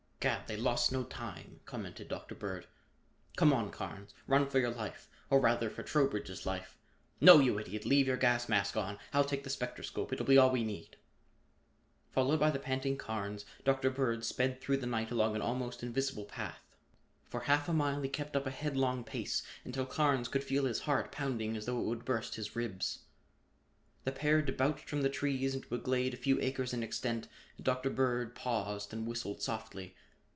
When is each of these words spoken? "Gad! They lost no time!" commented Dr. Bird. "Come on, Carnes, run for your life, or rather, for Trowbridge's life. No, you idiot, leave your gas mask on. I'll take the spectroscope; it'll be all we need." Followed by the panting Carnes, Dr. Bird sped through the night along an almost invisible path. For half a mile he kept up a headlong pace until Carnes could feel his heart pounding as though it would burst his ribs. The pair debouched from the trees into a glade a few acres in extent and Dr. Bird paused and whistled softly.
"Gad! 0.21 0.45
They 0.45 0.55
lost 0.55 0.91
no 0.91 1.03
time!" 1.03 1.61
commented 1.65 2.07
Dr. 2.07 2.35
Bird. 2.35 2.67
"Come 3.37 3.51
on, 3.51 3.71
Carnes, 3.71 4.13
run 4.27 4.47
for 4.47 4.59
your 4.59 4.69
life, 4.69 5.09
or 5.31 5.39
rather, 5.39 5.67
for 5.67 5.81
Trowbridge's 5.81 6.45
life. 6.45 6.77
No, 7.19 7.39
you 7.39 7.57
idiot, 7.57 7.87
leave 7.87 8.05
your 8.05 8.17
gas 8.17 8.47
mask 8.47 8.77
on. 8.77 8.99
I'll 9.13 9.23
take 9.23 9.43
the 9.43 9.49
spectroscope; 9.49 10.13
it'll 10.13 10.27
be 10.27 10.37
all 10.37 10.51
we 10.51 10.63
need." 10.63 10.95
Followed 12.11 12.39
by 12.39 12.51
the 12.51 12.59
panting 12.59 12.97
Carnes, 12.97 13.45
Dr. 13.65 13.89
Bird 13.89 14.23
sped 14.23 14.61
through 14.61 14.77
the 14.77 14.85
night 14.85 15.09
along 15.09 15.35
an 15.35 15.41
almost 15.41 15.81
invisible 15.81 16.25
path. 16.25 16.67
For 17.25 17.39
half 17.39 17.67
a 17.67 17.73
mile 17.73 18.03
he 18.03 18.07
kept 18.09 18.35
up 18.35 18.45
a 18.45 18.51
headlong 18.51 19.03
pace 19.03 19.41
until 19.65 19.87
Carnes 19.87 20.27
could 20.27 20.43
feel 20.43 20.65
his 20.65 20.81
heart 20.81 21.11
pounding 21.11 21.57
as 21.57 21.65
though 21.65 21.79
it 21.79 21.85
would 21.85 22.05
burst 22.05 22.35
his 22.35 22.55
ribs. 22.55 22.99
The 24.03 24.11
pair 24.11 24.43
debouched 24.43 24.87
from 24.87 25.01
the 25.01 25.09
trees 25.09 25.55
into 25.55 25.73
a 25.73 25.79
glade 25.79 26.13
a 26.13 26.17
few 26.17 26.39
acres 26.41 26.73
in 26.73 26.83
extent 26.83 27.27
and 27.57 27.65
Dr. 27.65 27.89
Bird 27.89 28.35
paused 28.35 28.93
and 28.93 29.07
whistled 29.07 29.41
softly. 29.41 29.95